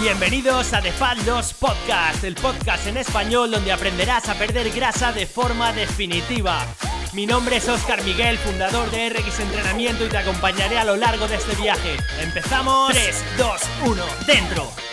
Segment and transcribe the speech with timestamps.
[0.00, 5.12] Bienvenidos a The Fat 2 Podcast, el podcast en español donde aprenderás a perder grasa
[5.12, 6.66] de forma definitiva.
[7.12, 11.28] Mi nombre es Oscar Miguel, fundador de RX Entrenamiento y te acompañaré a lo largo
[11.28, 11.96] de este viaje.
[12.20, 12.92] ¡Empezamos!
[12.92, 14.83] 3, 2, 1, dentro.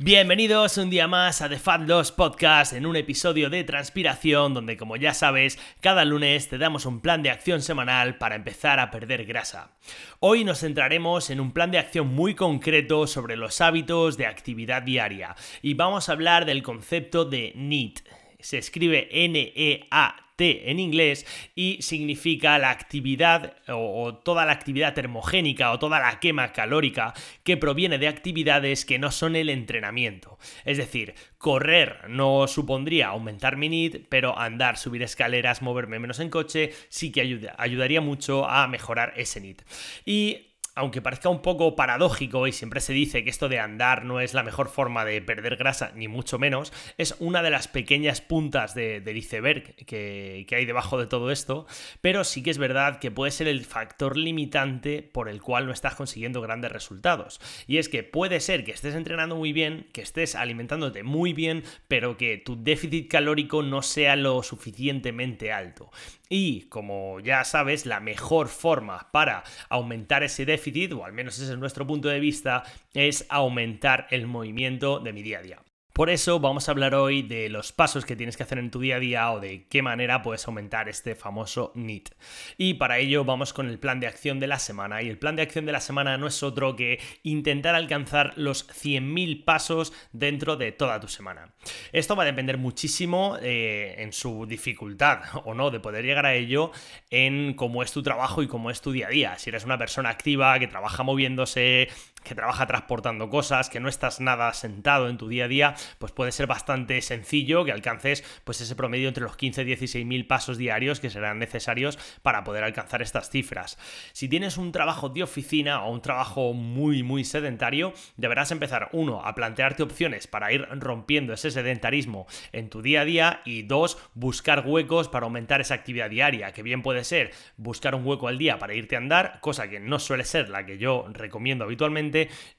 [0.00, 4.76] Bienvenidos un día más a The Fat Loss Podcast en un episodio de transpiración donde
[4.76, 8.92] como ya sabes cada lunes te damos un plan de acción semanal para empezar a
[8.92, 9.72] perder grasa.
[10.20, 14.82] Hoy nos centraremos en un plan de acción muy concreto sobre los hábitos de actividad
[14.82, 17.98] diaria y vamos a hablar del concepto de NEAT.
[18.38, 25.78] Se escribe N-E-A en inglés y significa la actividad o, toda la actividad termogénica o
[25.78, 30.38] toda la quema calórica que proviene de actividades que no son el entrenamiento.
[30.64, 36.30] Es decir, correr no supondría aumentar mi NIT, pero andar, subir escaleras, moverme menos en
[36.30, 39.62] coche sí que ayudaría mucho a mejorar ese NIT.
[40.06, 40.47] Y
[40.78, 44.32] aunque parezca un poco paradójico y siempre se dice que esto de andar no es
[44.32, 48.74] la mejor forma de perder grasa, ni mucho menos, es una de las pequeñas puntas
[48.74, 51.66] de, del iceberg que, que, hay debajo de todo esto,
[52.00, 55.72] pero sí que es verdad que puede ser el factor limitante por el cual no
[55.72, 57.40] estás consiguiendo grandes resultados.
[57.66, 61.64] Y es que puede ser que estés entrenando muy bien, que estés alimentándote muy bien,
[61.88, 65.90] pero que tu déficit calórico no sea lo suficientemente alto.
[66.28, 71.52] Y como ya sabes, la mejor forma para aumentar ese déficit, o al menos ese
[71.52, 72.62] es nuestro punto de vista,
[72.94, 75.67] es aumentar el movimiento de mi día a día.
[75.98, 78.78] Por eso vamos a hablar hoy de los pasos que tienes que hacer en tu
[78.78, 82.10] día a día o de qué manera puedes aumentar este famoso NIT.
[82.56, 85.02] Y para ello vamos con el plan de acción de la semana.
[85.02, 88.68] Y el plan de acción de la semana no es otro que intentar alcanzar los
[88.68, 91.52] 100.000 pasos dentro de toda tu semana.
[91.90, 96.34] Esto va a depender muchísimo eh, en su dificultad o no de poder llegar a
[96.34, 96.70] ello
[97.10, 99.36] en cómo es tu trabajo y cómo es tu día a día.
[99.36, 101.88] Si eres una persona activa que trabaja moviéndose,
[102.20, 106.12] que trabaja transportando cosas, que no estás nada sentado en tu día a día, pues
[106.12, 110.26] puede ser bastante sencillo que alcances pues ese promedio entre los 15 y 16 mil
[110.26, 113.78] pasos diarios que serán necesarios para poder alcanzar estas cifras.
[114.12, 119.24] Si tienes un trabajo de oficina o un trabajo muy muy sedentario, deberás empezar uno
[119.24, 123.98] a plantearte opciones para ir rompiendo ese sedentarismo en tu día a día y dos,
[124.14, 128.38] buscar huecos para aumentar esa actividad diaria, que bien puede ser buscar un hueco al
[128.38, 132.07] día para irte a andar, cosa que no suele ser la que yo recomiendo habitualmente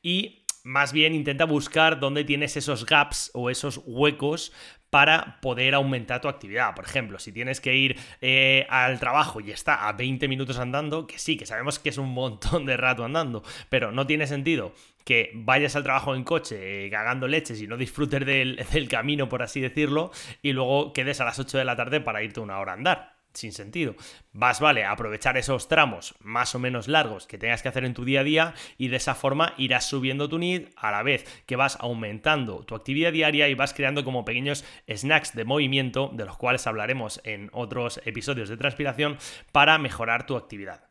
[0.01, 4.51] y más bien intenta buscar dónde tienes esos gaps o esos huecos
[4.89, 6.73] para poder aumentar tu actividad.
[6.75, 11.05] Por ejemplo, si tienes que ir eh, al trabajo y está a 20 minutos andando,
[11.05, 14.73] que sí, que sabemos que es un montón de rato andando, pero no tiene sentido
[15.05, 19.29] que vayas al trabajo en coche eh, cagando leches y no disfrutes del, del camino,
[19.29, 20.11] por así decirlo,
[20.41, 23.18] y luego quedes a las 8 de la tarde para irte una hora a andar
[23.33, 23.95] sin sentido.
[24.33, 28.05] Vas, vale, aprovechar esos tramos más o menos largos que tengas que hacer en tu
[28.05, 31.55] día a día y de esa forma irás subiendo tu NID a la vez que
[31.55, 36.37] vas aumentando tu actividad diaria y vas creando como pequeños snacks de movimiento, de los
[36.37, 39.17] cuales hablaremos en otros episodios de transpiración,
[39.51, 40.88] para mejorar tu actividad.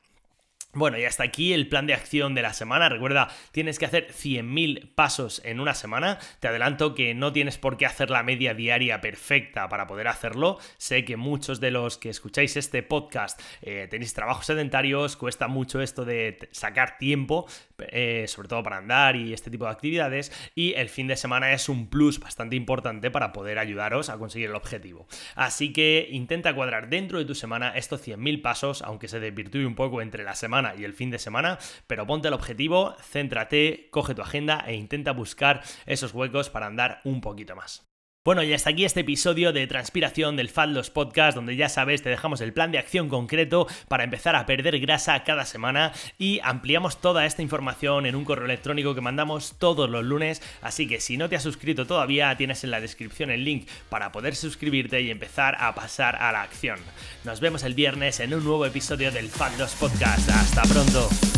[0.74, 2.90] Bueno, y hasta aquí el plan de acción de la semana.
[2.90, 6.18] Recuerda, tienes que hacer 100.000 pasos en una semana.
[6.40, 10.58] Te adelanto que no tienes por qué hacer la media diaria perfecta para poder hacerlo.
[10.76, 15.80] Sé que muchos de los que escucháis este podcast eh, tenéis trabajos sedentarios, cuesta mucho
[15.80, 17.46] esto de sacar tiempo,
[17.78, 20.50] eh, sobre todo para andar y este tipo de actividades.
[20.54, 24.50] Y el fin de semana es un plus bastante importante para poder ayudaros a conseguir
[24.50, 25.08] el objetivo.
[25.34, 29.74] Así que intenta cuadrar dentro de tu semana estos 100.000 pasos, aunque se desvirtúe un
[29.74, 30.34] poco entre la
[30.76, 35.12] y el fin de semana, pero ponte el objetivo, céntrate, coge tu agenda e intenta
[35.12, 37.88] buscar esos huecos para andar un poquito más.
[38.24, 42.02] Bueno, y hasta aquí este episodio de Transpiración del Fat Loss Podcast, donde ya sabes,
[42.02, 46.40] te dejamos el plan de acción concreto para empezar a perder grasa cada semana y
[46.42, 50.42] ampliamos toda esta información en un correo electrónico que mandamos todos los lunes.
[50.60, 54.12] Así que si no te has suscrito todavía, tienes en la descripción el link para
[54.12, 56.80] poder suscribirte y empezar a pasar a la acción.
[57.24, 60.28] Nos vemos el viernes en un nuevo episodio del Fat Loss Podcast.
[60.28, 61.37] Hasta pronto.